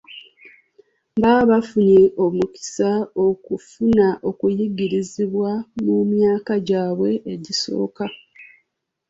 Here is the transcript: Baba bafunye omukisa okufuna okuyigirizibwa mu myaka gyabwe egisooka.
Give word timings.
Baba 1.21 1.43
bafunye 1.51 2.01
omukisa 2.25 2.89
okufuna 3.27 4.07
okuyigirizibwa 4.29 5.51
mu 5.83 5.97
myaka 6.11 6.53
gyabwe 6.67 7.11
egisooka. 7.33 8.05